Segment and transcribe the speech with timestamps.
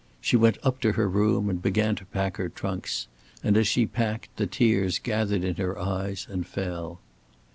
[0.19, 3.05] She went up to her room and began to pack her trunks.
[3.43, 6.99] And as she packed, the tears gathered in her eyes and fell.